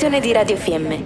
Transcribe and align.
produzione 0.00 0.20
di 0.20 0.32
Radio 0.32 0.56
Fiemme. 0.56 1.04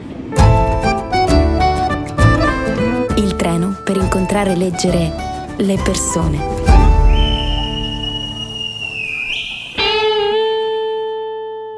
Il 3.16 3.34
treno 3.34 3.76
per 3.82 3.96
incontrare 3.96 4.52
e 4.52 4.56
leggere 4.56 5.10
le 5.56 5.76
persone. 5.82 6.63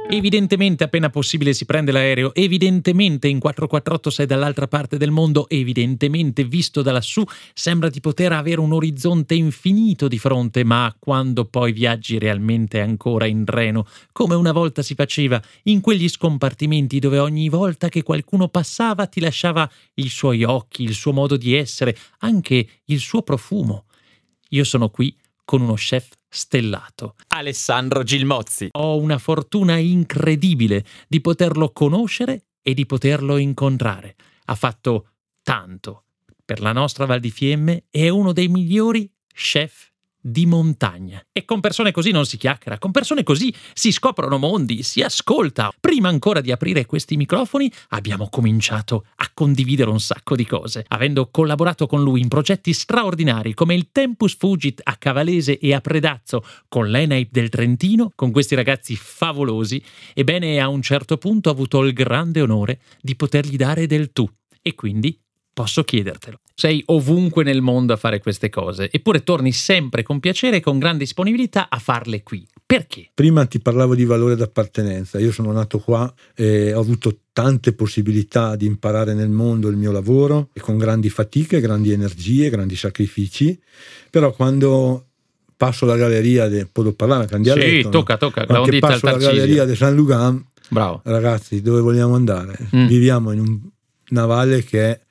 Evidentemente 0.08 0.84
appena 0.84 1.10
possibile 1.10 1.52
si 1.52 1.64
prende 1.64 1.90
l'aereo, 1.90 2.32
evidentemente 2.32 3.26
in 3.26 3.40
448 3.40 4.10
sei 4.10 4.24
dall'altra 4.24 4.68
parte 4.68 4.98
del 4.98 5.10
mondo, 5.10 5.48
evidentemente 5.48 6.44
visto 6.44 6.80
da 6.80 6.92
lassù 6.92 7.24
sembra 7.52 7.90
di 7.90 8.00
poter 8.00 8.30
avere 8.30 8.60
un 8.60 8.72
orizzonte 8.72 9.34
infinito 9.34 10.06
di 10.06 10.18
fronte, 10.18 10.62
ma 10.62 10.94
quando 10.96 11.44
poi 11.44 11.72
viaggi 11.72 12.18
realmente 12.18 12.80
ancora 12.80 13.26
in 13.26 13.44
treno, 13.44 13.84
come 14.12 14.36
una 14.36 14.52
volta 14.52 14.80
si 14.80 14.94
faceva, 14.94 15.42
in 15.64 15.80
quegli 15.80 16.08
scompartimenti 16.08 17.00
dove 17.00 17.18
ogni 17.18 17.48
volta 17.48 17.88
che 17.88 18.04
qualcuno 18.04 18.48
passava 18.48 19.06
ti 19.06 19.18
lasciava 19.18 19.68
i 19.94 20.08
suoi 20.08 20.44
occhi, 20.44 20.84
il 20.84 20.94
suo 20.94 21.12
modo 21.12 21.36
di 21.36 21.54
essere, 21.56 21.96
anche 22.20 22.66
il 22.84 23.00
suo 23.00 23.22
profumo. 23.22 23.86
Io 24.50 24.62
sono 24.62 24.88
qui 24.88 25.14
con 25.46 25.62
uno 25.62 25.74
chef 25.74 26.10
stellato, 26.28 27.14
Alessandro 27.28 28.02
Gilmozzi. 28.02 28.68
Ho 28.72 28.98
una 28.98 29.16
fortuna 29.16 29.76
incredibile 29.76 30.84
di 31.08 31.22
poterlo 31.22 31.70
conoscere 31.70 32.48
e 32.60 32.74
di 32.74 32.84
poterlo 32.84 33.38
incontrare. 33.38 34.16
Ha 34.46 34.54
fatto 34.54 35.12
tanto 35.42 36.04
per 36.44 36.60
la 36.60 36.72
nostra 36.72 37.06
Val 37.06 37.20
di 37.20 37.30
Fiemme 37.30 37.84
e 37.90 38.04
è 38.04 38.08
uno 38.08 38.32
dei 38.32 38.48
migliori 38.48 39.10
chef 39.32 39.92
di 40.26 40.44
montagna. 40.44 41.22
E 41.32 41.44
con 41.44 41.60
persone 41.60 41.92
così 41.92 42.10
non 42.10 42.26
si 42.26 42.36
chiacchiera, 42.36 42.78
con 42.78 42.90
persone 42.90 43.22
così 43.22 43.54
si 43.72 43.92
scoprono 43.92 44.38
mondi, 44.38 44.82
si 44.82 45.02
ascolta. 45.02 45.72
Prima 45.78 46.08
ancora 46.08 46.40
di 46.40 46.50
aprire 46.50 46.84
questi 46.84 47.16
microfoni 47.16 47.70
abbiamo 47.90 48.28
cominciato 48.28 49.06
a 49.16 49.30
condividere 49.32 49.90
un 49.90 50.00
sacco 50.00 50.34
di 50.34 50.44
cose, 50.44 50.84
avendo 50.88 51.28
collaborato 51.30 51.86
con 51.86 52.02
lui 52.02 52.20
in 52.20 52.28
progetti 52.28 52.72
straordinari 52.72 53.54
come 53.54 53.74
il 53.74 53.90
Tempus 53.92 54.36
Fugit 54.36 54.80
a 54.82 54.96
Cavalese 54.96 55.58
e 55.58 55.72
a 55.72 55.80
Predazzo, 55.80 56.44
con 56.68 56.90
l'Enaip 56.90 57.30
del 57.30 57.48
Trentino, 57.48 58.10
con 58.16 58.32
questi 58.32 58.56
ragazzi 58.56 58.96
favolosi, 58.96 59.82
ebbene 60.12 60.60
a 60.60 60.68
un 60.68 60.82
certo 60.82 61.18
punto 61.18 61.50
ho 61.50 61.52
avuto 61.52 61.82
il 61.84 61.92
grande 61.92 62.40
onore 62.40 62.80
di 63.00 63.14
potergli 63.14 63.56
dare 63.56 63.86
del 63.86 64.10
tu 64.12 64.28
e 64.60 64.74
quindi 64.74 65.16
Posso 65.56 65.84
chiedertelo. 65.84 66.40
Sei 66.54 66.82
ovunque 66.88 67.42
nel 67.42 67.62
mondo 67.62 67.94
a 67.94 67.96
fare 67.96 68.20
queste 68.20 68.50
cose, 68.50 68.90
eppure 68.92 69.22
torni 69.22 69.52
sempre 69.52 70.02
con 70.02 70.20
piacere 70.20 70.58
e 70.58 70.60
con 70.60 70.78
grande 70.78 70.98
disponibilità 70.98 71.70
a 71.70 71.78
farle 71.78 72.22
qui. 72.22 72.46
Perché? 72.66 73.08
Prima 73.14 73.46
ti 73.46 73.58
parlavo 73.58 73.94
di 73.94 74.04
valore 74.04 74.36
d'appartenenza. 74.36 75.18
Io 75.18 75.32
sono 75.32 75.52
nato 75.52 75.78
qua 75.78 76.12
e 76.34 76.74
ho 76.74 76.80
avuto 76.80 77.20
tante 77.32 77.72
possibilità 77.72 78.54
di 78.54 78.66
imparare 78.66 79.14
nel 79.14 79.30
mondo 79.30 79.68
il 79.68 79.78
mio 79.78 79.92
lavoro, 79.92 80.50
con 80.60 80.76
grandi 80.76 81.08
fatiche, 81.08 81.58
grandi 81.62 81.90
energie, 81.90 82.50
grandi 82.50 82.76
sacrifici. 82.76 83.58
Però 84.10 84.32
quando 84.32 85.06
passo 85.56 85.86
la 85.86 85.96
galleria, 85.96 86.48
de, 86.48 86.66
posso 86.70 86.92
parlare 86.92 87.22
anche 87.22 87.36
in 87.36 87.42
dialetto? 87.42 87.86
Sì, 87.86 87.88
tocca, 87.88 88.18
tocca. 88.18 88.44
Quando 88.44 88.78
passo 88.78 89.06
la 89.06 89.16
galleria 89.16 89.64
di 89.64 89.74
San 89.74 89.94
Lugan, 89.94 90.44
Bravo. 90.68 91.00
ragazzi, 91.04 91.62
dove 91.62 91.80
vogliamo 91.80 92.14
andare? 92.14 92.58
Mm. 92.76 92.86
Viviamo 92.86 93.32
in 93.32 93.38
un, 93.40 93.60
una 94.10 94.26
valle 94.26 94.62
che 94.62 94.90
è 94.90 95.04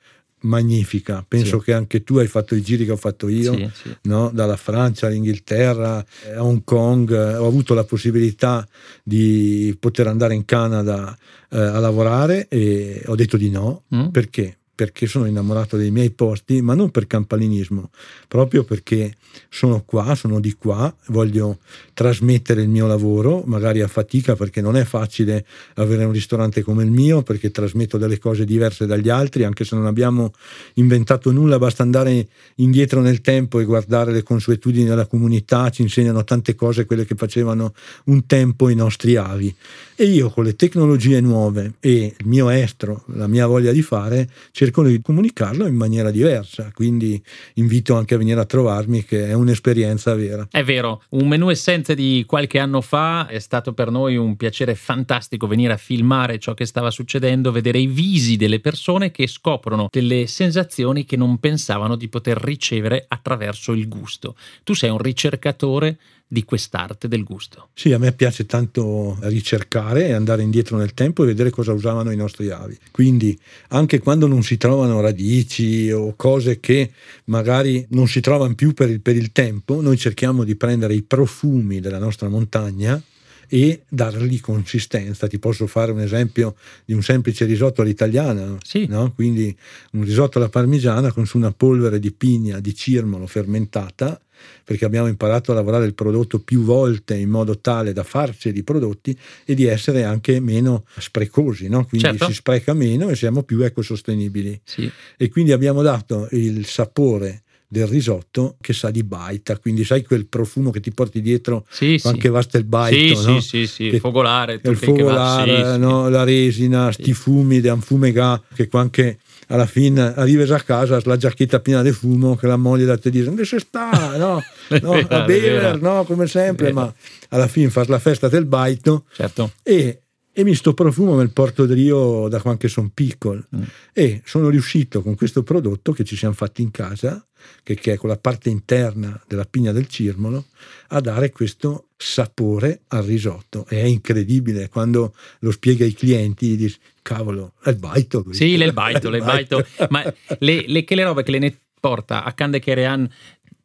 magnifica. 0.46 1.24
Penso 1.26 1.58
sì. 1.58 1.66
che 1.66 1.72
anche 1.72 2.02
tu 2.02 2.16
hai 2.18 2.26
fatto 2.26 2.54
i 2.54 2.62
giri 2.62 2.84
che 2.84 2.92
ho 2.92 2.96
fatto 2.96 3.28
io, 3.28 3.54
sì, 3.54 3.70
sì. 3.82 3.96
No? 4.02 4.30
dalla 4.32 4.56
Francia 4.56 5.06
all'Inghilterra, 5.06 6.04
a 6.36 6.42
Hong 6.42 6.62
Kong. 6.64 7.10
Ho 7.10 7.46
avuto 7.46 7.74
la 7.74 7.84
possibilità 7.84 8.66
di 9.02 9.76
poter 9.78 10.06
andare 10.06 10.34
in 10.34 10.44
Canada 10.44 11.16
eh, 11.50 11.58
a 11.58 11.78
lavorare 11.78 12.48
e 12.48 13.02
ho 13.06 13.14
detto 13.14 13.36
di 13.36 13.50
no. 13.50 13.82
Mm. 13.94 14.08
Perché? 14.08 14.58
Perché 14.76 15.06
sono 15.06 15.24
innamorato 15.24 15.78
dei 15.78 15.90
miei 15.90 16.10
posti, 16.10 16.60
ma 16.60 16.74
non 16.74 16.90
per 16.90 17.06
campanilismo, 17.06 17.88
proprio 18.28 18.62
perché 18.62 19.16
sono 19.48 19.82
qua, 19.84 20.14
sono 20.14 20.38
di 20.38 20.52
qua, 20.52 20.94
voglio 21.06 21.58
trasmettere 21.94 22.60
il 22.60 22.68
mio 22.68 22.86
lavoro, 22.86 23.42
magari 23.46 23.80
a 23.80 23.88
fatica 23.88 24.36
perché 24.36 24.60
non 24.60 24.76
è 24.76 24.84
facile 24.84 25.46
avere 25.76 26.04
un 26.04 26.12
ristorante 26.12 26.60
come 26.60 26.84
il 26.84 26.90
mio, 26.90 27.22
perché 27.22 27.50
trasmetto 27.50 27.96
delle 27.96 28.18
cose 28.18 28.44
diverse 28.44 28.84
dagli 28.84 29.08
altri, 29.08 29.44
anche 29.44 29.64
se 29.64 29.74
non 29.76 29.86
abbiamo 29.86 30.32
inventato 30.74 31.32
nulla, 31.32 31.58
basta 31.58 31.82
andare 31.82 32.28
indietro 32.56 33.00
nel 33.00 33.22
tempo 33.22 33.58
e 33.60 33.64
guardare 33.64 34.12
le 34.12 34.22
consuetudini 34.22 34.84
della 34.84 35.06
comunità, 35.06 35.70
ci 35.70 35.80
insegnano 35.80 36.22
tante 36.22 36.54
cose, 36.54 36.84
quelle 36.84 37.06
che 37.06 37.14
facevano 37.14 37.72
un 38.04 38.26
tempo 38.26 38.68
i 38.68 38.74
nostri 38.74 39.16
avi. 39.16 39.54
E 39.94 40.04
io 40.04 40.28
con 40.28 40.44
le 40.44 40.54
tecnologie 40.54 41.22
nuove 41.22 41.74
e 41.80 42.14
il 42.18 42.26
mio 42.26 42.50
estro, 42.50 43.04
la 43.14 43.26
mia 43.26 43.46
voglia 43.46 43.72
di 43.72 43.80
fare, 43.80 44.28
cercano 44.66 44.88
di 44.88 45.00
comunicarlo 45.00 45.66
in 45.66 45.74
maniera 45.74 46.10
diversa, 46.10 46.70
quindi 46.74 47.22
invito 47.54 47.94
anche 47.94 48.14
a 48.14 48.18
venire 48.18 48.40
a 48.40 48.44
trovarmi 48.44 49.04
che 49.04 49.28
è 49.28 49.32
un'esperienza 49.32 50.14
vera. 50.14 50.46
È 50.50 50.62
vero, 50.64 51.02
un 51.10 51.28
menù 51.28 51.50
essenza 51.50 51.94
di 51.94 52.24
qualche 52.26 52.58
anno 52.58 52.80
fa 52.80 53.26
è 53.28 53.38
stato 53.38 53.72
per 53.72 53.90
noi 53.90 54.16
un 54.16 54.36
piacere 54.36 54.74
fantastico 54.74 55.46
venire 55.46 55.72
a 55.72 55.76
filmare 55.76 56.38
ciò 56.38 56.54
che 56.54 56.66
stava 56.66 56.90
succedendo, 56.90 57.52
vedere 57.52 57.78
i 57.78 57.86
visi 57.86 58.36
delle 58.36 58.60
persone 58.60 59.10
che 59.10 59.26
scoprono 59.26 59.88
delle 59.90 60.26
sensazioni 60.26 61.04
che 61.04 61.16
non 61.16 61.38
pensavano 61.38 61.96
di 61.96 62.08
poter 62.08 62.38
ricevere 62.38 63.04
attraverso 63.06 63.72
il 63.72 63.88
gusto. 63.88 64.34
Tu 64.64 64.74
sei 64.74 64.90
un 64.90 64.98
ricercatore 64.98 65.98
di 66.28 66.44
quest'arte 66.44 67.08
del 67.08 67.22
gusto. 67.22 67.68
Sì, 67.74 67.92
a 67.92 67.98
me 67.98 68.12
piace 68.12 68.46
tanto 68.46 69.16
ricercare 69.22 70.06
e 70.06 70.12
andare 70.12 70.42
indietro 70.42 70.76
nel 70.76 70.94
tempo 70.94 71.22
e 71.22 71.26
vedere 71.26 71.50
cosa 71.50 71.72
usavano 71.72 72.10
i 72.10 72.16
nostri 72.16 72.50
avi. 72.50 72.76
Quindi 72.90 73.38
anche 73.68 74.00
quando 74.00 74.26
non 74.26 74.42
si 74.42 74.56
trovano 74.56 75.00
radici 75.00 75.90
o 75.90 76.14
cose 76.16 76.58
che 76.58 76.90
magari 77.24 77.86
non 77.90 78.08
si 78.08 78.20
trovano 78.20 78.54
più 78.54 78.74
per 78.74 78.90
il, 78.90 79.00
per 79.00 79.16
il 79.16 79.30
tempo, 79.32 79.80
noi 79.80 79.96
cerchiamo 79.96 80.42
di 80.44 80.56
prendere 80.56 80.94
i 80.94 81.02
profumi 81.02 81.80
della 81.80 81.98
nostra 81.98 82.28
montagna 82.28 83.00
e 83.48 83.82
dargli 83.88 84.40
consistenza. 84.40 85.26
Ti 85.26 85.38
posso 85.38 85.66
fare 85.66 85.92
un 85.92 86.00
esempio 86.00 86.56
di 86.84 86.92
un 86.92 87.02
semplice 87.02 87.44
risotto 87.44 87.82
all'italiana, 87.82 88.56
sì. 88.62 88.86
no? 88.86 89.12
quindi 89.14 89.54
un 89.92 90.04
risotto 90.04 90.38
alla 90.38 90.48
parmigiana 90.48 91.12
con 91.12 91.26
su 91.26 91.36
una 91.36 91.52
polvere 91.52 91.98
di 91.98 92.12
pigna 92.12 92.60
di 92.60 92.74
cirmolo 92.74 93.26
fermentata 93.26 94.20
perché 94.64 94.84
abbiamo 94.84 95.06
imparato 95.06 95.52
a 95.52 95.54
lavorare 95.54 95.86
il 95.86 95.94
prodotto 95.94 96.40
più 96.40 96.62
volte 96.62 97.16
in 97.16 97.30
modo 97.30 97.58
tale 97.58 97.92
da 97.92 98.02
farci 98.02 98.52
di 98.52 98.62
prodotti 98.62 99.16
e 99.44 99.54
di 99.54 99.64
essere 99.64 100.04
anche 100.04 100.40
meno 100.40 100.84
sprecosi, 100.98 101.68
no? 101.68 101.86
quindi 101.86 102.08
certo. 102.08 102.26
si 102.26 102.34
spreca 102.34 102.74
meno 102.74 103.08
e 103.08 103.16
siamo 103.16 103.42
più 103.42 103.60
ecosostenibili. 103.62 104.60
Sì. 104.64 104.90
E 105.16 105.28
quindi 105.28 105.52
abbiamo 105.52 105.82
dato 105.82 106.28
il 106.32 106.66
sapore 106.66 107.42
del 107.76 107.86
risotto 107.86 108.56
che 108.60 108.72
sa 108.72 108.90
di 108.90 109.02
baita, 109.02 109.58
quindi 109.58 109.84
sai 109.84 110.02
quel 110.02 110.26
profumo 110.26 110.70
che 110.70 110.80
ti 110.80 110.92
porti 110.92 111.20
dietro 111.20 111.66
sì, 111.68 112.00
anche 112.04 112.20
sì. 112.22 112.30
basta 112.30 112.58
il 112.58 112.64
baito, 112.64 113.20
sì, 113.20 113.26
no? 113.26 113.40
sì, 113.40 113.66
sì, 113.66 113.90
sì, 113.90 113.98
fogolare, 113.98 114.60
il 114.62 114.76
fogolare, 114.76 115.72
sì, 115.72 115.78
no? 115.78 116.08
la 116.08 116.24
resina, 116.24 116.90
sti 116.90 117.12
fumi 117.12 117.60
di 117.60 117.68
anfumega 117.68 118.42
che 118.54 118.68
anche 118.72 119.18
alla 119.48 119.66
fine 119.66 120.14
arrivi 120.14 120.42
a 120.50 120.60
casa 120.60 121.00
la 121.04 121.16
giacchetta 121.16 121.60
piena 121.60 121.82
di 121.82 121.92
fumo 121.92 122.34
che 122.34 122.46
la 122.46 122.56
moglie 122.56 122.98
ti 122.98 123.10
dice 123.10 123.26
dove 123.26 123.44
si 123.44 123.58
sta 123.60 124.16
no, 124.16 124.42
no 124.82 124.92
a 124.92 125.22
bever 125.22 125.80
no 125.80 126.02
come 126.04 126.26
sempre 126.26 126.72
ma 126.72 126.92
alla 127.28 127.46
fine 127.46 127.70
fa 127.70 127.84
la 127.86 128.00
festa 128.00 128.28
del 128.28 128.44
baito 128.44 129.04
certo. 129.14 129.52
e 129.62 130.00
e 130.38 130.44
mi 130.44 130.54
sto 130.54 130.74
profumo 130.74 131.16
nel 131.16 131.30
porto 131.30 131.64
di 131.64 131.72
Rio 131.72 132.28
da 132.28 132.42
quando 132.42 132.68
sono 132.68 132.90
piccolo 132.92 133.46
mm. 133.56 133.62
e 133.94 134.20
sono 134.26 134.50
riuscito 134.50 135.00
con 135.00 135.14
questo 135.14 135.42
prodotto 135.42 135.92
che 135.92 136.04
ci 136.04 136.14
siamo 136.14 136.34
fatti 136.34 136.60
in 136.60 136.70
casa 136.70 137.26
che, 137.62 137.74
che, 137.74 137.94
è 137.94 137.96
con 137.96 138.10
la 138.10 138.18
parte 138.18 138.50
interna 138.50 139.18
della 139.26 139.46
pigna 139.46 139.72
del 139.72 139.88
cirmolo 139.88 140.44
a 140.88 141.00
dare 141.00 141.30
questo 141.30 141.86
sapore 141.96 142.82
al 142.88 143.04
risotto 143.04 143.64
è 143.66 143.76
incredibile 143.76 144.68
quando 144.68 145.14
lo 145.38 145.50
spiega 145.50 145.86
ai 145.86 145.94
clienti 145.94 146.48
gli 146.48 146.56
dici 146.56 146.78
cavolo 147.00 147.54
è 147.62 147.70
il 147.70 147.76
baito 147.76 148.22
questo. 148.22 148.44
sì 148.44 148.52
è 148.60 148.64
il 148.66 148.74
baito, 148.74 149.10
è 149.10 149.16
il 149.16 149.24
baito. 149.24 149.66
ma 149.88 150.04
le, 150.40 150.64
le, 150.66 150.84
che 150.84 150.94
le 150.94 151.04
robe 151.04 151.22
che 151.22 151.30
le 151.30 151.38
ne 151.38 151.58
porta 151.80 152.24
a 152.24 152.32
Cande 152.34 152.58
Kerean 152.58 153.08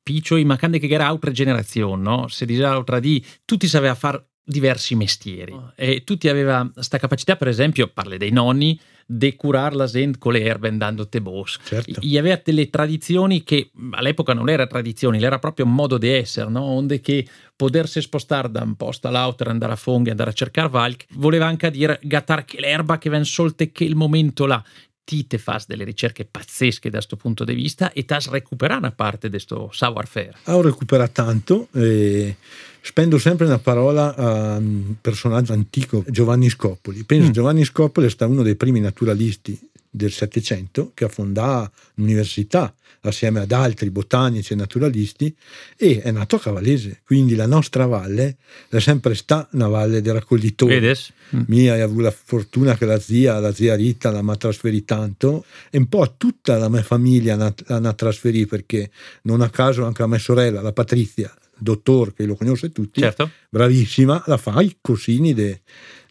Piccioi, 0.04 0.46
ma 0.46 0.56
Cande 0.56 0.80
che 0.80 0.88
era 0.88 1.08
altre 1.08 1.32
generazioni, 1.32 2.02
no? 2.02 2.28
Se 2.28 2.46
diceva 2.46 2.72
altra 2.72 3.00
di, 3.00 3.24
tutti 3.46 3.68
sapeva 3.68 3.94
fare 3.94 4.31
diversi 4.44 4.96
mestieri 4.96 5.52
oh. 5.52 5.72
e 5.76 6.04
tutti 6.04 6.28
aveva 6.28 6.70
questa 6.74 6.98
capacità, 6.98 7.36
per 7.36 7.48
esempio, 7.48 7.88
parli 7.88 8.18
dei 8.18 8.32
nonni, 8.32 8.80
di 9.06 9.36
curare 9.36 9.76
la 9.76 9.88
gente 9.88 10.18
con 10.18 10.32
le 10.32 10.44
erbe 10.44 10.70
andando 10.70 11.08
a 11.10 11.20
bosco. 11.20 11.62
Certo. 11.66 12.00
I 12.02 12.18
aveva 12.18 12.40
delle 12.44 12.70
tradizioni 12.70 13.44
che 13.44 13.72
all'epoca 13.92 14.34
non 14.34 14.50
erano 14.50 14.70
tradizioni, 14.70 15.22
era 15.22 15.38
proprio 15.38 15.66
un 15.66 15.74
modo 15.74 15.98
di 15.98 16.08
essere, 16.08 16.50
no? 16.50 16.62
onde 16.62 17.02
che 17.02 17.28
potersi 17.56 18.02
spostare 18.02 18.50
da 18.50 18.64
un 18.64 18.76
posto 18.76 19.08
all'altro, 19.08 19.50
andare 19.50 19.74
a 19.74 19.76
funghi, 19.76 20.10
andare 20.10 20.30
a 20.30 20.34
cercare 20.34 20.70
valk, 20.70 21.06
voleva 21.16 21.46
anche 21.46 21.70
dire 21.72 22.00
gattar 22.02 22.46
che 22.46 22.60
l'erba 22.60 22.98
che 22.98 23.10
ven 23.10 23.26
solte 23.26 23.72
che 23.72 23.84
il 23.84 23.96
momento 23.96 24.46
là 24.46 24.64
ti 25.12 25.28
te 25.28 25.38
fas 25.38 25.66
delle 25.68 25.84
ricerche 25.84 26.24
pazzesche 26.24 26.90
da 26.90 26.96
questo 26.96 27.18
punto 27.18 27.44
di 27.44 27.54
vista 27.54 27.92
e 27.92 28.06
ti 28.06 28.14
has 28.14 28.30
recuperato 28.30 28.80
una 28.80 28.94
parte 28.94 29.28
di 29.28 29.34
questo 29.34 29.70
savoir-faire. 29.70 30.38
Ho 30.46 30.62
recuperato 30.62 31.12
tanto 31.12 31.68
e 31.74 32.38
spendo 32.80 33.18
sempre 33.18 33.46
una 33.46 33.60
parola 33.60 34.16
a 34.16 34.56
un 34.56 34.96
personaggio 35.02 35.52
antico, 35.52 36.06
Giovanni 36.08 36.48
Scopoli. 36.48 37.04
Penso 37.04 37.28
mm. 37.28 37.32
Giovanni 37.32 37.66
Scopoli 37.66 38.08
è 38.08 38.10
stato 38.10 38.32
uno 38.32 38.42
dei 38.42 38.56
primi 38.56 38.80
naturalisti 38.80 39.60
del 39.90 40.14
Settecento 40.14 40.92
che 40.94 41.04
ha 41.04 41.10
fondato 41.10 41.74
l'università 41.96 42.74
assieme 43.02 43.40
ad 43.40 43.52
altri 43.52 43.90
botanici 43.90 44.54
e 44.54 44.56
naturalisti 44.56 45.36
e 45.76 46.02
è 46.02 46.12
nato 46.12 46.36
a 46.36 46.40
Cavallese, 46.40 47.02
quindi 47.04 47.36
la 47.36 47.48
nostra 47.48 47.86
valle 47.86 48.38
è 48.70 48.80
sempre 48.80 49.16
stata 49.16 49.50
una 49.54 49.68
valle 49.68 50.02
dei 50.02 50.14
raccoglitori. 50.14 50.74
Vedes? 50.74 51.12
Mm. 51.36 51.42
Mia 51.48 51.74
ha 51.74 51.84
avuto 51.84 52.02
la 52.02 52.12
fortuna 52.12 52.76
che 52.76 52.86
la 52.86 53.00
zia, 53.00 53.40
la 53.40 53.54
zia 53.54 53.76
Rita 53.76 54.12
la 54.12 54.22
mi 54.22 54.32
ha 54.32 54.36
trasferito 54.36 54.94
tanto 54.94 55.46
e 55.70 55.78
un 55.78 55.88
po' 55.88 56.16
tutta 56.18 56.58
la 56.58 56.70
mia 56.70 56.84
famiglia 56.84 57.36
l'ha 57.36 57.94
trasferita 57.94 58.48
perché 58.56 58.92
non 59.24 59.42
a 59.42 59.50
caso 59.50 59.86
anche 59.86 60.02
la 60.02 60.08
mia 60.08 60.20
sorella, 60.20 60.62
la 60.62 60.74
Patrizia, 60.74 61.34
dottor 61.62 62.14
che 62.14 62.26
lo 62.26 62.36
conosce 62.36 62.72
tutti, 62.72 63.00
certo. 63.00 63.30
bravissima, 63.50 64.24
la 64.26 64.38
fa 64.38 64.60
i 64.62 64.78
cosini 64.82 65.34
de, 65.34 65.62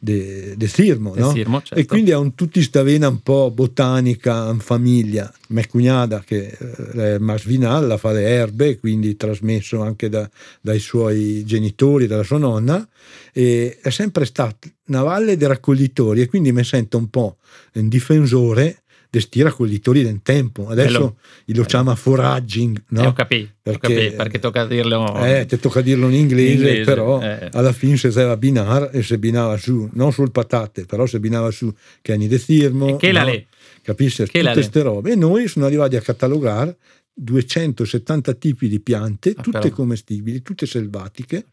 de, 0.00 0.54
de 0.56 0.68
Sirmo, 0.68 1.14
no? 1.14 1.32
Sirmo 1.32 1.58
certo. 1.60 1.74
e 1.74 1.86
quindi 1.86 2.12
ha 2.12 2.18
un, 2.18 2.34
tutti 2.34 2.62
sta 2.62 2.82
vena 2.82 3.08
un 3.08 3.20
po' 3.20 3.50
botanica 3.50 4.48
in 4.50 4.60
famiglia. 4.60 5.32
Mia 5.48 5.66
cognata 5.66 6.22
che 6.24 6.56
eh, 6.58 7.14
è 7.14 7.18
Masvinalla 7.18 7.96
fa 7.96 8.12
le 8.12 8.22
erbe, 8.22 8.78
quindi 8.78 9.16
trasmesso 9.16 9.82
anche 9.82 10.08
da, 10.08 10.28
dai 10.60 10.78
suoi 10.78 11.44
genitori, 11.44 12.06
dalla 12.06 12.22
sua 12.22 12.38
nonna, 12.38 12.86
e 13.32 13.78
è 13.82 13.90
sempre 13.90 14.24
stata 14.24 14.68
una 14.86 15.02
valle 15.02 15.36
dei 15.36 15.48
raccoglitori 15.48 16.20
e 16.20 16.26
quindi 16.26 16.52
mi 16.52 16.64
sento 16.64 16.96
un 16.96 17.10
po' 17.10 17.38
un 17.74 17.88
difensore 17.88 18.82
di 19.10 19.20
sti 19.20 19.42
raccoglitori 19.42 20.04
del 20.04 20.20
tempo. 20.22 20.68
Adesso 20.68 21.16
lo 21.46 21.64
chiama 21.64 21.96
foraging, 21.96 22.84
no? 22.90 23.02
Eh, 23.02 23.06
ho 23.06 23.12
capito, 23.12 23.50
perché, 23.60 23.86
ho 23.86 23.96
capito, 23.96 24.16
perché 24.16 24.38
tocca 24.38 24.66
dirlo... 24.66 25.24
Eh, 25.24 25.46
tocca 25.46 25.80
dirlo 25.80 26.06
in 26.08 26.14
inglese, 26.14 26.52
in 26.52 26.58
inglese 26.58 26.84
però 26.84 27.20
eh. 27.20 27.48
alla 27.52 27.72
fine 27.72 27.96
si 27.96 28.08
deve 28.08 28.30
abbinare 28.30 28.92
e 28.92 29.02
si 29.02 29.12
abbinava 29.14 29.56
su, 29.56 29.90
non 29.94 30.12
sul 30.12 30.30
patate, 30.30 30.84
però 30.84 31.06
si 31.06 31.16
abbinava 31.16 31.50
su 31.50 31.74
cani 32.00 32.28
di 32.28 32.38
firmo. 32.38 32.96
che 32.96 33.10
la 33.10 33.24
lì? 33.24 33.44
Capisci? 33.82 34.24
Tutte 34.24 34.52
queste 34.52 34.82
robe. 34.82 35.10
E 35.10 35.16
noi 35.16 35.48
siamo 35.48 35.66
arrivati 35.66 35.96
a 35.96 36.00
catalogare 36.00 36.76
270 37.12 38.32
tipi 38.34 38.68
di 38.68 38.78
piante, 38.78 39.34
ah, 39.36 39.42
tutte 39.42 39.58
però. 39.58 39.74
commestibili, 39.74 40.40
tutte 40.42 40.66
selvatiche, 40.66 41.46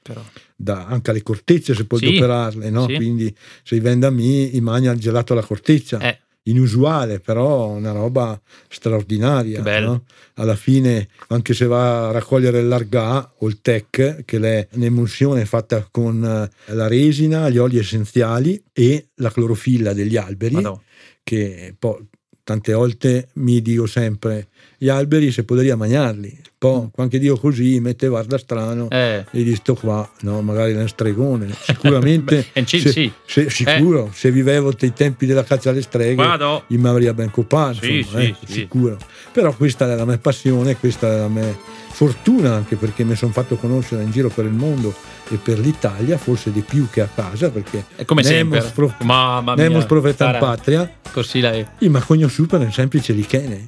da, 0.56 0.86
anche 0.86 1.10
alle 1.10 1.24
cortecce 1.24 1.74
si 1.74 1.86
può 1.86 1.98
sì, 1.98 2.16
operarle, 2.16 2.70
no? 2.70 2.88
sì. 2.88 2.96
quindi 2.96 3.36
se 3.64 3.80
vende 3.80 4.06
a 4.06 4.12
me, 4.12 4.24
i 4.24 4.62
mani 4.62 4.88
al 4.88 4.98
gelato 4.98 5.34
alla 5.34 5.42
corteccia. 5.42 6.00
Eh 6.00 6.20
inusuale, 6.50 7.20
però 7.20 7.68
una 7.70 7.92
roba 7.92 8.40
straordinaria. 8.68 9.62
No? 9.86 10.04
Alla 10.36 10.56
fine, 10.56 11.08
anche 11.28 11.54
se 11.54 11.66
va 11.66 12.10
a 12.10 12.12
raccogliere 12.12 12.62
l'argà 12.62 13.34
o 13.38 13.48
il 13.48 13.62
tech, 13.62 14.24
che 14.26 14.40
è 14.40 14.68
un'emulsione 14.74 15.46
fatta 15.46 15.88
con 15.90 16.24
eh, 16.24 16.74
la 16.74 16.88
resina, 16.88 17.50
gli 17.50 17.58
oli 17.58 17.78
essenziali 17.78 18.62
e 18.74 19.08
la 19.16 19.32
clorofilla 19.32 19.94
degli 19.94 20.18
alberi, 20.18 20.56
Madonna. 20.56 20.82
che 21.24 21.76
poi 21.78 22.06
tante 22.44 22.72
volte 22.72 23.28
mi 23.34 23.62
dico 23.62 23.86
sempre 23.88 24.48
gli 24.78 24.90
alberi 24.90 25.32
se 25.32 25.44
poteria 25.44 25.76
mangiarli 25.76 26.40
poi 26.58 26.82
mm. 26.82 26.86
quando 26.92 27.18
dico 27.18 27.38
così 27.38 27.80
mette 27.80 28.08
guarda 28.08 28.38
strano 28.38 28.90
eh. 28.90 29.26
e 29.30 29.44
dico 29.44 29.56
sto 29.56 29.74
qua 29.76 30.08
no 30.22 30.42
magari 30.42 30.74
è 30.74 30.80
un 30.80 30.88
stregone 30.88 31.54
sicuramente 31.62 32.48
Beh, 32.54 32.66
se, 32.66 32.80
sì. 32.80 33.12
se, 33.26 33.50
sicuro 33.50 34.08
eh. 34.08 34.10
se 34.14 34.32
vivevo 34.32 34.74
ai 34.80 34.94
tempi 34.94 35.26
della 35.26 35.44
caccia 35.44 35.72
alle 35.72 35.82
streghe 35.82 36.16
Vado. 36.16 36.64
io 36.68 36.80
mi 36.80 36.88
avrei 36.88 37.12
ben 37.14 37.32
copato 37.32 37.82
sì, 37.82 37.98
insomma, 37.98 38.22
sì, 38.22 38.28
eh, 38.28 38.36
sicuro 38.48 38.98
però 39.32 39.56
questa 39.56 39.92
è 39.92 39.96
la 39.96 40.06
mia 40.06 40.18
passione 40.18 40.78
questa 40.78 41.12
è 41.12 41.18
la 41.18 41.28
mia 41.28 41.76
fortuna 41.98 42.54
anche 42.54 42.76
perché 42.76 43.04
mi 43.04 43.16
sono 43.16 43.32
fatto 43.32 43.56
conoscere 43.56 44.04
in 44.04 44.12
giro 44.12 44.30
per 44.30 44.46
il 44.46 44.52
mondo 44.52 44.94
e 45.30 45.38
per 45.38 45.58
l'Italia, 45.58 46.20
forse 46.20 46.52
di 46.52 46.62
più 46.62 46.88
che 46.92 47.02
a 47.02 47.10
casa, 47.14 47.50
perché 47.50 47.86
è 47.96 48.06
come 48.06 48.22
sempre, 48.22 48.62
pro, 48.74 48.94
Mamma 49.02 49.56
mia, 49.56 49.64
nemos 49.64 49.86
profeta 49.86 50.32
patria, 50.38 50.90
così 51.12 51.40
lei. 51.40 51.66
Mi 51.80 52.00
conosciuto 52.00 52.58
per 52.58 52.68
un 52.68 52.72
semplice 52.72 53.14
lichene. 53.14 53.68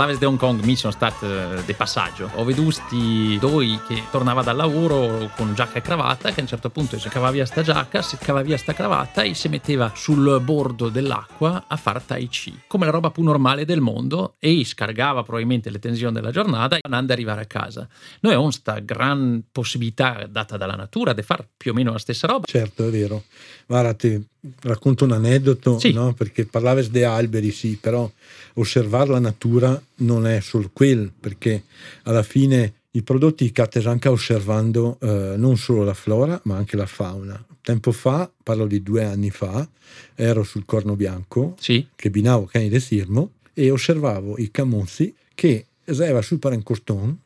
Parlavi 0.00 0.18
di 0.18 0.24
Hong 0.24 0.38
Kong, 0.38 0.62
mi 0.62 0.76
sono 0.76 0.92
stati 0.94 1.26
eh, 1.26 1.62
di 1.66 1.74
passaggio. 1.74 2.30
Ho 2.36 2.44
veduto 2.44 2.86
due 2.90 3.80
che 3.86 4.04
tornava 4.10 4.42
dal 4.42 4.56
lavoro 4.56 5.30
con 5.36 5.52
giacca 5.54 5.76
e 5.76 5.82
cravatta, 5.82 6.30
che 6.30 6.40
a 6.40 6.42
un 6.42 6.48
certo 6.48 6.70
punto 6.70 6.98
si 6.98 7.10
cava 7.10 7.30
via 7.30 7.44
sta 7.44 7.60
giacca, 7.60 8.00
si 8.00 8.16
cava 8.16 8.40
via 8.40 8.56
sta 8.56 8.72
cravatta 8.72 9.20
e 9.20 9.34
si 9.34 9.48
metteva 9.48 9.92
sul 9.94 10.40
bordo 10.42 10.88
dell'acqua 10.88 11.64
a 11.66 11.76
fare 11.76 12.00
tai 12.06 12.28
chi, 12.28 12.60
come 12.66 12.86
la 12.86 12.92
roba 12.92 13.10
più 13.10 13.22
normale 13.22 13.66
del 13.66 13.82
mondo 13.82 14.36
e 14.38 14.64
scargava 14.64 15.22
probabilmente 15.22 15.68
le 15.68 15.78
tensioni 15.78 16.14
della 16.14 16.30
giornata 16.30 16.78
andava 16.80 17.02
ad 17.02 17.10
arrivare 17.10 17.42
a 17.42 17.46
casa. 17.46 17.80
Noi 18.20 18.32
abbiamo 18.32 18.44
questa 18.44 18.78
gran 18.78 19.42
possibilità 19.52 20.26
data 20.30 20.56
dalla 20.56 20.76
natura 20.76 21.12
di 21.12 21.22
fare 21.22 21.46
più 21.54 21.72
o 21.72 21.74
meno 21.74 21.92
la 21.92 21.98
stessa 21.98 22.26
roba. 22.26 22.46
Certo, 22.46 22.86
è 22.86 22.90
vero. 22.90 23.24
Guarda, 23.70 23.94
ti 23.94 24.20
racconto 24.62 25.04
un 25.04 25.12
aneddoto, 25.12 25.78
sì. 25.78 25.92
no? 25.92 26.12
perché 26.12 26.44
parlavi 26.44 26.90
di 26.90 27.04
alberi, 27.04 27.52
sì, 27.52 27.78
però 27.80 28.10
osservare 28.54 29.10
la 29.10 29.20
natura 29.20 29.80
non 29.98 30.26
è 30.26 30.40
solo 30.40 30.70
quel, 30.72 31.12
perché 31.20 31.62
alla 32.02 32.24
fine 32.24 32.74
i 32.90 33.02
prodotti 33.02 33.52
cattano 33.52 33.90
anche 33.90 34.08
osservando 34.08 34.98
eh, 35.00 35.34
non 35.36 35.56
solo 35.56 35.84
la 35.84 35.94
flora, 35.94 36.40
ma 36.46 36.56
anche 36.56 36.76
la 36.76 36.86
fauna. 36.86 37.46
Tempo 37.62 37.92
fa, 37.92 38.28
parlo 38.42 38.66
di 38.66 38.82
due 38.82 39.04
anni 39.04 39.30
fa, 39.30 39.68
ero 40.16 40.42
sul 40.42 40.64
Corno 40.64 40.96
Bianco, 40.96 41.54
sì. 41.60 41.86
che 41.94 42.10
binavo 42.10 42.46
cani 42.46 42.68
del 42.68 42.82
Sirmo, 42.82 43.34
e 43.54 43.70
osservavo 43.70 44.36
i 44.38 44.50
camozzi 44.50 45.14
che 45.32 45.66
esaeva 45.84 46.22
sul 46.22 46.40
Parencoston 46.40 47.16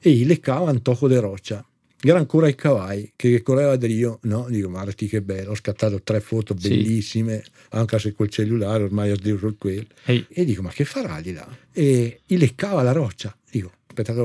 e 0.00 0.10
i 0.10 0.40
un 0.48 0.82
tocco 0.82 1.06
di 1.06 1.16
roccia 1.16 1.64
era 2.10 2.18
ancora 2.18 2.48
il 2.48 2.54
cavalli 2.54 3.12
che 3.16 3.42
correva 3.42 3.76
da 3.76 3.86
Rio, 3.86 4.18
no? 4.22 4.46
Dico, 4.48 4.68
guarda 4.68 4.92
che 4.92 5.22
bello, 5.22 5.50
ho 5.50 5.54
scattato 5.54 6.02
tre 6.02 6.20
foto 6.20 6.54
bellissime, 6.54 7.42
sì. 7.44 7.50
anche 7.70 7.98
se 7.98 8.12
col 8.12 8.28
cellulare 8.28 8.84
ormai 8.84 9.10
ho 9.10 9.16
sdiro 9.16 9.54
quello. 9.58 9.86
Hey. 10.04 10.26
E 10.28 10.44
dico, 10.44 10.62
ma 10.62 10.70
che 10.70 10.84
farà 10.84 11.20
di 11.20 11.32
là? 11.32 11.46
E 11.72 12.20
gli 12.26 12.36
leccava 12.36 12.82
la 12.82 12.92
roccia. 12.92 13.36
Dico, 13.50 13.72
aspettate, 13.86 14.20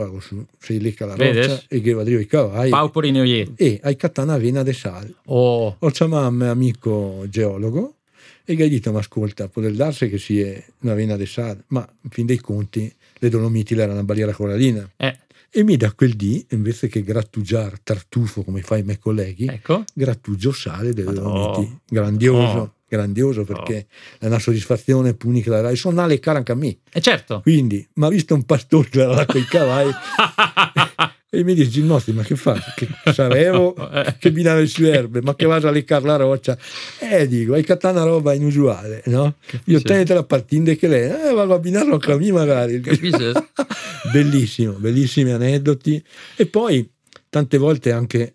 se 0.59 0.79
lecca 0.79 1.05
la 1.05 1.15
Vedes? 1.15 1.47
roccia 1.47 1.63
e 1.69 1.81
che 1.81 1.93
va 1.93 2.03
i 2.03 2.25
cavalli. 2.25 2.69
Paupori 2.69 3.11
neoieti. 3.11 3.53
E 3.55 3.79
hai 3.83 3.95
cattana 3.95 4.37
vena 4.37 4.63
de 4.63 4.73
sal. 4.73 5.13
Oh. 5.25 5.75
Ho 5.79 5.89
chiamato 5.89 6.43
amico 6.45 7.25
geologo 7.29 7.95
e 8.43 8.55
gli 8.55 8.61
hai 8.61 8.69
detto, 8.69 8.91
ma 8.91 8.99
ascolta, 8.99 9.47
può 9.47 9.61
darsi 9.61 10.09
che 10.09 10.17
sia 10.17 10.61
una 10.81 10.93
vena 10.93 11.15
de 11.15 11.25
sal, 11.25 11.63
ma 11.67 11.87
in 12.01 12.09
fin 12.09 12.25
dei 12.25 12.39
conti 12.39 12.93
le 13.19 13.29
Dolomiti 13.29 13.73
erano 13.75 13.93
una 13.93 14.03
barriera 14.03 14.33
corallina. 14.33 14.89
Eh 14.97 15.17
e 15.53 15.63
mi 15.63 15.75
da 15.75 15.91
quel 15.91 16.15
dì, 16.15 16.45
invece 16.51 16.87
che 16.87 17.03
grattugiare 17.03 17.77
tartufo 17.83 18.41
come 18.43 18.61
fai 18.61 18.79
i 18.79 18.83
miei 18.83 18.97
colleghi, 18.97 19.47
ecco. 19.47 19.83
grattugio 19.93 20.53
sale 20.53 20.93
delle 20.93 21.11
Dolomiti. 21.11 21.79
Grandioso. 21.87 22.57
Oh. 22.57 22.73
Grandioso 22.87 23.43
perché 23.43 23.87
oh. 23.89 24.19
è 24.19 24.25
una 24.27 24.39
soddisfazione 24.39 25.13
punica 25.13 25.49
la 25.49 25.61
Rai. 25.61 25.75
Sono 25.75 26.01
alle 26.01 26.19
cara 26.19 26.39
anche 26.39 26.51
a 26.53 26.55
me. 26.55 26.67
E 26.67 26.79
eh 26.91 27.01
certo. 27.01 27.41
Quindi, 27.41 27.85
ma 27.95 28.09
visto 28.09 28.33
un 28.33 28.43
pastore 28.43 28.89
che 28.89 29.01
era 29.01 29.13
là 29.13 29.25
con 29.25 29.39
i 29.39 29.45
cavalli 29.45 29.91
E 31.33 31.45
mi 31.45 31.53
dice 31.53 31.69
Ginnotti, 31.69 32.11
ma 32.11 32.23
che 32.23 32.35
fa? 32.35 32.61
Che 32.75 32.89
sapevo 33.13 33.73
che 34.19 34.33
binare 34.33 34.67
su 34.67 34.83
erbe, 34.83 35.21
ma 35.21 35.33
che 35.33 35.45
vado 35.45 35.69
a 35.69 35.71
leccare 35.71 36.05
la 36.05 36.17
roccia? 36.17 36.57
Eh, 36.99 37.25
dico, 37.25 37.53
hai 37.53 37.63
cattato 37.63 37.95
una 37.95 38.05
roba 38.05 38.33
inusuale, 38.33 39.01
no? 39.05 39.35
Io 39.67 39.81
tenete 39.81 40.13
la 40.13 40.25
partita 40.25 40.73
che 40.73 40.89
lei, 40.89 41.09
eh, 41.09 41.33
vado 41.33 41.53
a 41.53 41.59
binarlo 41.59 42.01
a 42.05 42.17
me 42.17 42.31
magari. 42.33 42.81
Bellissimo, 44.11 44.73
bellissimi 44.73 45.31
aneddoti. 45.31 46.03
E 46.35 46.47
poi, 46.47 46.91
tante 47.29 47.57
volte 47.57 47.93
anche 47.93 48.33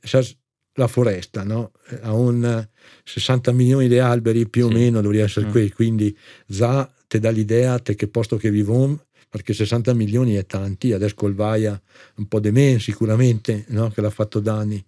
la 0.77 0.87
foresta, 0.87 1.45
no? 1.45 1.73
Ha 2.01 2.15
un 2.15 2.67
60 3.05 3.53
milioni 3.53 3.89
di 3.89 3.99
alberi 3.99 4.49
più 4.49 4.69
sì. 4.69 4.73
o 4.73 4.75
meno, 4.75 5.03
dovrebbe 5.03 5.25
essere 5.25 5.49
mm. 5.49 5.51
qui, 5.51 5.71
quindi 5.71 6.17
già 6.47 6.91
ti 7.07 7.19
dà 7.19 7.29
l'idea 7.29 7.79
te 7.79 7.95
che 7.95 8.09
posto 8.09 8.39
che 8.39 8.51
vivo 8.51 9.06
perché 9.29 9.53
60 9.53 9.93
milioni 9.95 10.35
è 10.35 10.47
tanti, 10.47 10.93
adesso 10.93 11.15
col 11.15 11.35
Vaia 11.35 11.81
un 12.17 12.27
po' 12.27 12.41
di 12.41 12.51
meno 12.51 12.79
sicuramente, 12.79 13.65
no? 13.69 13.91
che 13.91 14.01
l'ha 14.01 14.11
fatto 14.11 14.41
danni, 14.41 14.83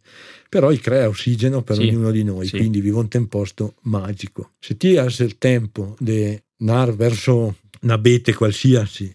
però 0.49 0.71
il 0.71 0.81
crea 0.81 1.09
ossigeno 1.09 1.63
per 1.63 1.77
sì, 1.77 1.83
ognuno 1.89 2.11
di 2.11 2.25
noi, 2.25 2.47
sì. 2.47 2.57
quindi 2.57 2.81
vivo 2.81 3.01
in 3.01 3.09
un 3.13 3.29
posto 3.29 3.75
magico. 3.83 4.53
Se 4.59 4.77
ti 4.77 4.97
hai 4.97 5.15
il 5.19 5.39
tempo 5.39 5.97
di 5.99 6.41
andare 6.59 6.93
verso 6.93 7.57
un 7.81 7.91
abete 7.91 8.35
qualsiasi, 8.35 9.15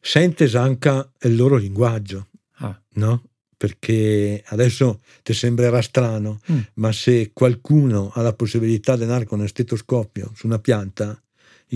sente 0.00 0.50
anche 0.56 1.10
il 1.22 1.36
loro 1.36 1.56
linguaggio, 1.56 2.28
ah. 2.58 2.80
no? 2.94 3.22
perché 3.58 4.42
adesso 4.46 5.00
ti 5.24 5.34
sembrerà 5.34 5.82
strano, 5.82 6.40
mm. 6.50 6.58
ma 6.74 6.92
se 6.92 7.32
qualcuno 7.32 8.10
ha 8.14 8.22
la 8.22 8.32
possibilità 8.32 8.96
di 8.96 9.02
andare 9.02 9.24
con 9.24 9.40
un 9.40 9.48
stetoscopio 9.48 10.32
su 10.34 10.46
una 10.46 10.60
pianta, 10.60 11.20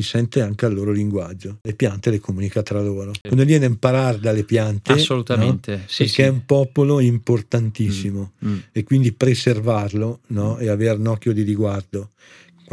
sente 0.01 0.41
anche 0.41 0.65
al 0.65 0.73
loro 0.73 0.91
linguaggio. 0.91 1.59
Le 1.61 1.75
piante 1.75 2.11
le 2.11 2.19
comunica 2.19 2.63
tra 2.63 2.81
loro. 2.81 3.13
Quando 3.21 3.45
viene 3.45 3.67
a 3.67 3.69
imparare 3.69 4.19
dalle 4.19 4.45
piante, 4.45 4.93
assolutamente, 4.93 5.77
no? 5.77 5.83
sì, 5.87 6.05
perché 6.05 6.13
sì. 6.13 6.23
è 6.23 6.29
un 6.29 6.47
popolo 6.47 7.01
importantissimo 7.01 8.33
mm, 8.45 8.51
mm. 8.51 8.59
e 8.73 8.85
quindi 8.85 9.13
preservarlo 9.13 10.21
no? 10.29 10.57
e 10.59 10.69
avere 10.69 10.99
un 10.99 11.07
occhio 11.09 11.35
di 11.35 11.43
riguardo 11.43 12.13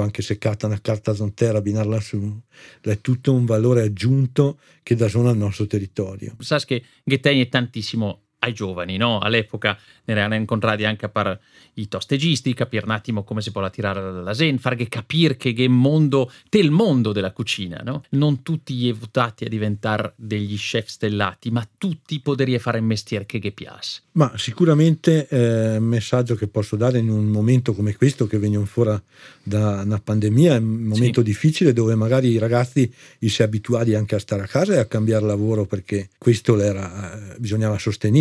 anche 0.02 0.22
se 0.22 0.38
catta 0.38 0.66
una 0.68 0.80
carta 0.80 1.14
zontera, 1.14 1.58
abbinarla 1.58 2.00
su, 2.00 2.40
è 2.82 3.02
tutto 3.02 3.34
un 3.34 3.46
valore 3.46 3.82
aggiunto 3.82 4.60
che 4.82 4.96
dà 4.96 5.10
zona 5.10 5.32
al 5.32 5.38
nostro 5.38 5.68
territorio. 5.68 6.36
Sai 6.40 6.64
che 6.66 6.84
Ghetteni 7.04 7.42
è 7.42 7.50
tantissimo 7.50 8.22
ai 8.40 8.54
giovani, 8.54 8.98
no? 8.98 9.20
All'epoca 9.20 9.78
ne 10.06 10.14
erano 10.14 10.36
incontrati 10.36 10.86
anche 10.86 11.06
a 11.06 11.10
par 11.10 11.40
i 11.76 11.88
tostegisti, 11.88 12.54
capire 12.54 12.86
un 12.86 12.92
attimo 12.92 13.24
come 13.24 13.42
si 13.42 13.52
può 13.52 13.68
tirare 13.70 14.02
dalla 14.02 14.34
zen, 14.34 14.58
farghe 14.58 14.88
capire 14.88 15.38
che 15.38 15.54
è 15.54 15.68
mondo, 15.68 16.32
del 16.50 16.72
mondo 16.72 17.12
della 17.12 17.32
cucina, 17.32 17.82
no? 17.84 18.04
Non 18.12 18.42
tutti 18.42 18.74
gli 18.74 18.94
votati 18.94 19.46
a 19.46 19.50
diventare 19.50 20.14
degli 20.16 20.58
chef 20.58 20.88
stellati, 20.88 21.52
ma 21.52 21.68
tutti 21.78 22.20
poderiano 22.20 22.62
fare 22.62 22.78
il 22.80 22.84
mestiere 22.84 23.26
che 23.26 23.40
gli 23.40 23.54
piace. 23.54 24.02
Ma 24.14 24.34
sicuramente 24.36 25.28
eh, 25.28 25.78
un 25.78 25.86
messaggio 25.86 26.36
che 26.36 26.48
posso 26.48 26.76
dare 26.76 26.98
in 26.98 27.10
un 27.10 27.26
momento 27.26 27.74
come 27.74 27.96
questo 27.96 28.28
che 28.28 28.38
veniamo 28.38 28.66
fuori 28.66 28.98
da 29.44 29.82
una 29.84 30.00
pandemia, 30.00 30.56
è 30.56 30.58
un 30.58 30.84
momento 30.84 31.22
sì. 31.22 31.28
difficile 31.28 31.74
dove 31.74 31.96
magari 31.96 32.30
i 32.30 32.38
ragazzi 32.38 32.92
si 33.20 33.44
abituati 33.44 33.96
anche 33.96 34.16
a 34.16 34.20
stare 34.20 34.42
a 34.42 34.48
casa 34.48 34.74
e 34.74 34.80
a 34.80 34.86
cambiare 34.86 35.26
lavoro 35.26 35.66
perché 35.66 36.10
questo 36.18 36.60
era, 36.60 37.34
eh, 37.34 37.36
bisognava 37.40 37.78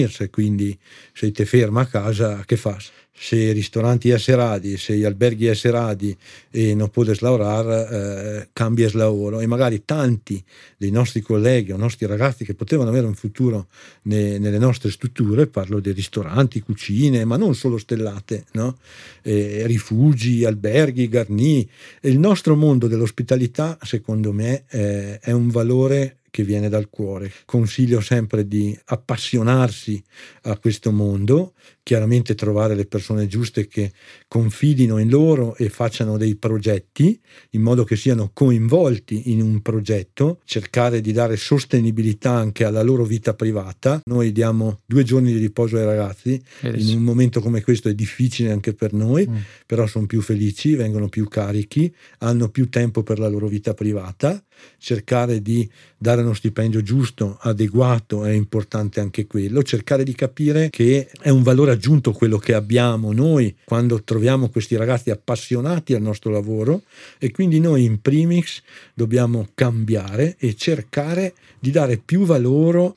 sostenersi, 0.08 0.30
quindi 0.30 0.78
se 1.12 1.30
ti 1.30 1.44
ferma 1.44 1.82
a 1.82 1.86
casa 1.86 2.42
che 2.44 2.56
fai? 2.56 2.76
se 3.20 3.36
i 3.36 3.52
ristoranti 3.52 4.16
serati, 4.16 4.76
se 4.76 4.96
gli 4.96 5.02
alberghi 5.02 5.52
serati 5.54 6.16
e 6.50 6.74
non 6.74 6.88
puoi 6.88 7.12
lavorare, 7.18 7.88
eh, 7.90 8.48
cambia 8.52 8.86
il 8.86 8.96
lavoro 8.96 9.40
e 9.40 9.46
magari 9.46 9.82
tanti 9.84 10.42
dei 10.76 10.90
nostri 10.90 11.20
colleghi 11.20 11.72
o 11.72 11.76
nostri 11.76 12.06
ragazzi 12.06 12.44
che 12.44 12.54
potevano 12.54 12.90
avere 12.90 13.06
un 13.06 13.14
futuro 13.14 13.66
ne, 14.02 14.38
nelle 14.38 14.58
nostre 14.58 14.90
strutture, 14.90 15.48
parlo 15.48 15.80
di 15.80 15.90
ristoranti, 15.90 16.60
cucine, 16.60 17.24
ma 17.24 17.36
non 17.36 17.56
solo 17.56 17.76
stellate, 17.76 18.44
no? 18.52 18.78
eh, 19.22 19.64
rifugi, 19.66 20.44
alberghi, 20.44 21.08
garni. 21.08 21.68
Il 22.02 22.20
nostro 22.20 22.54
mondo 22.54 22.86
dell'ospitalità, 22.86 23.78
secondo 23.82 24.32
me, 24.32 24.62
eh, 24.68 25.18
è 25.18 25.32
un 25.32 25.48
valore 25.48 26.17
che 26.38 26.44
viene 26.44 26.68
dal 26.68 26.88
cuore. 26.88 27.32
Consiglio 27.44 28.00
sempre 28.00 28.46
di 28.46 28.78
appassionarsi 28.84 30.00
a 30.42 30.56
questo 30.56 30.92
mondo, 30.92 31.54
chiaramente 31.82 32.36
trovare 32.36 32.76
le 32.76 32.86
persone 32.86 33.26
giuste 33.26 33.66
che 33.66 33.90
confidino 34.28 34.98
in 34.98 35.08
loro 35.08 35.56
e 35.56 35.68
facciano 35.68 36.16
dei 36.16 36.36
progetti 36.36 37.20
in 37.50 37.62
modo 37.62 37.82
che 37.82 37.96
siano 37.96 38.30
coinvolti 38.32 39.32
in 39.32 39.42
un 39.42 39.62
progetto, 39.62 40.40
cercare 40.44 41.00
di 41.00 41.10
dare 41.10 41.36
sostenibilità 41.36 42.30
anche 42.30 42.62
alla 42.62 42.82
loro 42.82 43.02
vita 43.02 43.34
privata. 43.34 44.00
Noi 44.04 44.30
diamo 44.30 44.82
due 44.86 45.02
giorni 45.02 45.32
di 45.32 45.38
riposo 45.38 45.76
ai 45.76 45.86
ragazzi, 45.86 46.40
in 46.62 46.98
un 46.98 47.02
momento 47.02 47.40
come 47.40 47.62
questo 47.62 47.88
è 47.88 47.94
difficile 47.94 48.52
anche 48.52 48.74
per 48.74 48.92
noi, 48.92 49.26
mm. 49.28 49.36
però 49.66 49.88
sono 49.88 50.06
più 50.06 50.20
felici, 50.20 50.76
vengono 50.76 51.08
più 51.08 51.26
carichi, 51.26 51.92
hanno 52.18 52.48
più 52.48 52.68
tempo 52.68 53.02
per 53.02 53.18
la 53.18 53.28
loro 53.28 53.48
vita 53.48 53.74
privata, 53.74 54.40
cercare 54.76 55.42
di 55.42 55.68
dare 55.98 56.22
uno 56.22 56.32
stipendio 56.32 56.82
giusto, 56.82 57.38
adeguato, 57.40 58.24
è 58.24 58.30
importante 58.30 59.00
anche 59.00 59.26
quello, 59.26 59.62
cercare 59.62 60.04
di 60.04 60.14
capire 60.14 60.70
che 60.70 61.08
è 61.20 61.28
un 61.28 61.42
valore 61.42 61.72
aggiunto 61.72 62.12
quello 62.12 62.38
che 62.38 62.54
abbiamo 62.54 63.12
noi 63.12 63.54
quando 63.64 64.02
troviamo 64.02 64.48
questi 64.48 64.76
ragazzi 64.76 65.10
appassionati 65.10 65.94
al 65.94 66.02
nostro 66.02 66.30
lavoro 66.30 66.82
e 67.18 67.30
quindi 67.30 67.58
noi 67.60 67.84
in 67.84 68.00
primis 68.00 68.62
dobbiamo 68.94 69.48
cambiare 69.54 70.36
e 70.38 70.54
cercare 70.54 71.34
di 71.58 71.70
dare 71.70 71.96
più 71.96 72.24
valore 72.24 72.46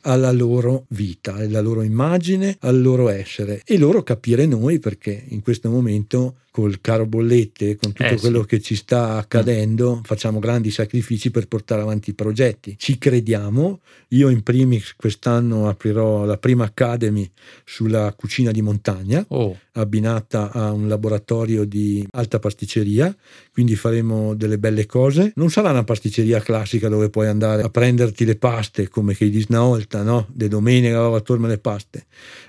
alla 0.02 0.32
loro 0.32 0.86
vita, 0.90 1.36
alla 1.36 1.62
loro 1.62 1.82
immagine, 1.82 2.58
al 2.62 2.82
loro 2.82 3.10
essere 3.10 3.62
e 3.66 3.78
loro 3.78 4.04
capire 4.04 4.46
noi 4.46 4.80
perché 4.80 5.24
in 5.30 5.42
questo 5.42 5.70
momento 5.70 6.36
col 6.52 6.82
caro 6.82 7.06
bollette, 7.06 7.78
con 7.78 7.94
tutto 7.94 8.14
eh, 8.14 8.18
quello 8.18 8.42
sì. 8.42 8.48
che 8.48 8.62
ci 8.62 8.76
sta 8.76 9.16
accadendo, 9.16 9.98
mm. 9.98 10.02
facciamo 10.04 10.40
grandi 10.40 10.70
sacrifici 10.70 11.32
per 11.32 11.48
portare 11.48 11.82
avanti 11.82 12.10
i 12.10 12.14
progetti. 12.14 12.76
Ci 12.78 12.91
crediamo. 12.98 13.82
Io 14.10 14.30
in 14.30 14.44
primis 14.44 14.94
quest'anno 14.96 15.70
aprirò 15.70 16.26
la 16.26 16.38
prima 16.38 16.66
academy 16.66 17.30
sulla 17.64 18.14
cucina 18.16 18.52
di 18.52 18.62
montagna, 18.62 19.24
oh. 19.30 19.58
abbinata 19.74 20.52
a 20.52 20.72
un 20.72 20.88
laboratorio 20.88 21.64
di 21.64 22.06
alta 22.12 22.40
pasticceria, 22.40 23.16
quindi 23.52 23.76
faremo 23.76 24.34
delle 24.36 24.58
belle 24.58 24.86
cose. 24.86 25.32
Non 25.36 25.50
sarà 25.50 25.70
una 25.70 25.84
pasticceria 25.84 26.42
classica 26.42 26.90
dove 26.90 27.10
puoi 27.10 27.28
andare 27.28 27.62
a 27.62 27.70
prenderti 27.70 28.26
le 28.26 28.36
paste 28.36 28.90
come 28.90 29.16
che 29.16 29.30
di 29.30 29.46
una 29.50 29.62
volta, 29.62 30.04
no? 30.04 30.28
De 30.32 30.48
domenica 30.48 31.06
a 31.06 31.20
torno 31.22 31.48
le 31.48 31.58
paste, 31.58 32.06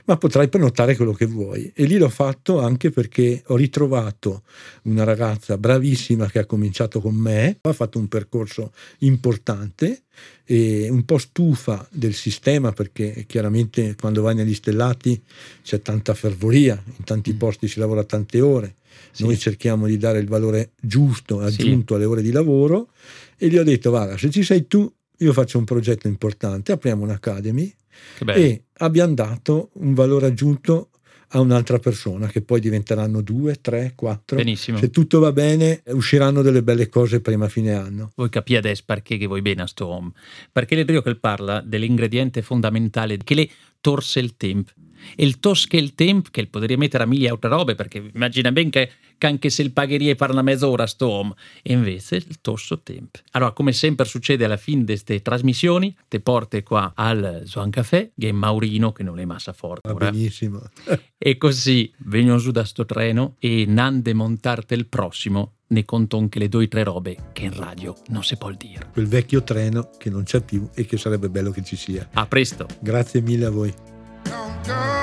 ma 0.07 0.17
potrai 0.17 0.49
prenotare 0.49 0.97
quello 0.97 1.13
che 1.13 1.27
vuoi. 1.27 1.73
E 1.75 1.85
lì 1.85 1.99
l'ho 1.99 2.09
fatto 2.09 2.61
anche 2.61 2.91
perché 2.91 3.43
ho 3.47 3.57
ritrovato 3.57 3.81
trovato 3.83 4.43
una 4.83 5.05
ragazza 5.05 5.59
bravissima 5.59 6.29
che 6.29 6.39
ha 6.39 6.47
cominciato 6.47 7.01
con 7.01 7.15
me, 7.15 7.59
ha 7.61 7.73
fatto 7.73 7.99
un 7.99 8.09
percorso 8.09 8.73
importante 8.99 10.05
e 10.45 10.89
un 10.91 11.05
po' 11.05 11.19
stufa 11.19 11.87
del 11.91 12.15
sistema 12.15 12.73
perché 12.73 13.25
chiaramente 13.27 13.95
quando 13.99 14.23
vai 14.23 14.35
negli 14.35 14.55
stellati 14.55 15.21
c'è 15.63 15.81
tanta 15.81 16.15
fervoria, 16.15 16.83
in 16.99 17.05
tanti 17.05 17.33
mm. 17.33 17.37
posti 17.37 17.69
si 17.69 17.79
lavora 17.79 18.05
tante 18.05 18.41
ore. 18.41 18.77
Sì. 19.11 19.25
Noi 19.25 19.39
cerchiamo 19.39 19.87
di 19.87 19.97
dare 19.97 20.19
il 20.19 20.27
valore 20.27 20.73
giusto, 20.81 21.41
aggiunto 21.41 21.95
sì. 21.95 22.01
alle 22.01 22.05
ore 22.11 22.23
di 22.23 22.31
lavoro 22.31 22.89
e 23.37 23.49
gli 23.49 23.59
ho 23.59 23.65
detto 23.65 23.91
guarda 23.91 24.17
se 24.17 24.31
ci 24.31 24.43
sei 24.43 24.67
tu 24.67 24.91
io 25.19 25.33
faccio 25.33 25.59
un 25.59 25.65
progetto 25.65 26.09
importante, 26.09 26.73
apriamo 26.73 27.03
un'academy 27.05 27.73
e 28.27 28.65
abbiamo 28.79 29.15
dato 29.15 29.71
un 29.75 29.95
valore 29.95 30.27
aggiunto 30.27 30.89
a 31.35 31.41
un'altra 31.41 31.79
persona 31.79 32.27
che 32.29 32.43
poi 32.43 32.61
diventeranno 32.61 33.23
due, 33.23 33.61
tre, 33.61 33.93
quattro. 33.95 34.37
Benissimo. 34.37 34.79
Se 34.79 34.91
tutto 34.91 35.19
va 35.19 35.33
bene 35.33 35.83
usciranno 35.87 36.43
delle 36.43 36.63
belle 36.63 36.89
cose 36.89 37.21
prima 37.21 37.49
fine 37.49 37.73
anno. 37.75 38.13
Voi 38.17 38.29
capite 38.29 38.59
adesso 38.59 38.83
perché 38.85 39.17
che 39.17 39.27
vuoi 39.27 39.43
bene 39.43 39.63
a 39.63 39.67
sto 39.67 39.87
home. 39.87 40.11
Perché 40.51 40.75
le 40.75 40.85
dico 40.85 41.01
che 41.01 41.15
parla 41.17 41.61
dell'ingrediente 41.61 42.43
fondamentale 42.43 43.17
che 43.19 43.35
le 43.35 43.49
torse 43.81 44.21
il 44.21 44.37
tempo. 44.37 44.73
E 45.17 45.25
il 45.25 45.41
tos 45.41 45.67
che 45.67 45.79
il 45.79 45.95
temp, 45.95 46.31
che 46.31 46.47
potrei 46.47 46.77
mettere 46.77 47.05
a 47.05 47.07
mille 47.07 47.29
altre 47.29 47.51
robe, 47.51 47.75
perché 47.75 48.11
immagina 48.15 48.53
ben 48.53 48.71
che, 48.71 48.91
che 49.19 49.27
anche 49.27 49.51
se 49.51 49.63
il 49.63 49.73
pagheria 49.73 50.15
parla 50.15 50.43
mezz'ora 50.43 50.87
sto 50.87 51.09
home, 51.09 51.35
e 51.63 51.73
invece 51.73 52.17
il 52.17 52.41
tosso 52.41 52.81
temp. 52.81 53.23
Allora, 53.33 53.53
come 53.53 53.73
sempre 53.73 54.05
succede 54.05 54.45
alla 54.45 54.57
fine 54.57 54.81
di 54.81 54.87
queste 54.87 55.23
trasmissioni, 55.23 55.95
te 56.09 56.21
porte 56.21 56.63
qua 56.63 56.93
al 56.95 57.43
Zoan 57.45 57.71
Café, 57.71 58.13
che 58.19 58.29
è 58.29 58.33
Maurino, 58.33 58.93
che 58.93 59.03
non 59.03 59.19
è 59.19 59.25
massa 59.25 59.53
forte. 59.53 59.93
Va 59.93 60.11
benissimo. 60.11 60.63
e 61.19 61.39
così 61.39 61.93
vengono 61.99 62.39
su 62.39 62.51
da 62.51 62.65
sto 62.65 62.85
treno 62.85 63.37
e 63.39 63.65
non 63.67 64.03
demontarte 64.03 64.75
il 64.75 64.87
prossimo 64.87 65.55
ne 65.73 65.85
conto 65.85 66.19
anche 66.19 66.39
le 66.39 66.49
due 66.49 66.65
o 66.65 66.69
tre 66.69 66.85
robe 66.85 67.17
che 67.33 67.45
in 67.45 67.57
radio 67.57 67.97
non 68.09 68.23
si 68.23 68.37
può 68.37 68.51
dire. 68.51 68.91
Quel 68.93 69.07
vecchio 69.07 69.43
treno 69.43 69.91
che 69.97 70.11
non 70.11 70.23
c'è 70.23 70.43
più 70.43 70.69
e 70.75 70.85
che 70.85 70.99
sarebbe 70.99 71.31
bello 71.31 71.51
che 71.51 71.65
ci 71.65 71.77
sia. 71.77 72.09
A 72.13 72.27
presto. 72.27 72.67
Grazie 72.81 73.23
mille 73.23 73.47
a 73.47 73.51
voi. 73.51 73.73
Don't 74.23 74.67
go 74.67 75.03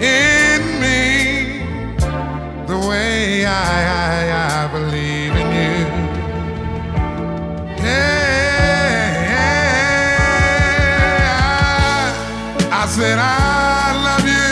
in 0.00 0.80
me 0.80 1.58
the 2.66 2.78
way 2.88 3.44
I, 3.44 3.50
I, 3.50 4.64
I 4.64 4.68
believe 4.72 5.32
in 5.32 5.48
you? 5.58 5.86
Yeah, 7.82 9.34
I, 12.70 12.82
I 12.82 12.86
said 12.86 13.18
I 13.18 13.92
love 14.06 14.26
you. 14.26 14.46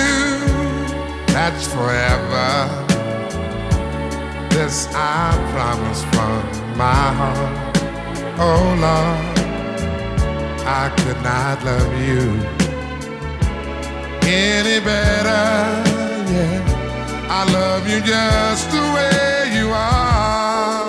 That's 1.32 1.66
forever. 1.68 2.84
This 4.50 4.88
I 4.94 5.32
promise 5.52 6.02
from 6.04 6.42
my 6.76 7.12
heart. 7.18 7.76
Oh 8.38 8.74
Lord, 8.84 9.38
I 10.66 10.90
could 10.96 11.20
not 11.22 11.62
love 11.64 11.92
you 12.00 12.65
any 14.26 14.80
better. 14.84 15.44
Yeah, 16.32 17.28
I 17.30 17.44
love 17.52 17.88
you 17.88 18.00
just 18.00 18.70
the 18.70 18.82
way 18.94 19.58
you 19.58 19.70
are. 19.70 20.85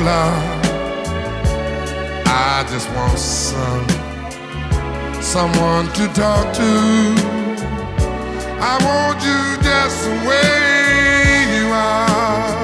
Love. 0.00 0.60
I 2.26 2.66
just 2.68 2.90
want 2.90 3.16
some 3.16 3.86
someone 5.22 5.86
to 5.92 6.08
talk 6.08 6.52
to. 6.54 7.14
I 8.60 8.76
want 8.84 9.22
you 9.22 9.62
just 9.62 10.04
the 10.04 10.10
way 10.28 11.56
you 11.56 11.66
are. 11.72 12.63